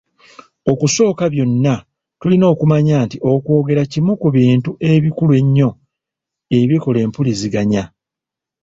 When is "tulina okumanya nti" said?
2.19-3.17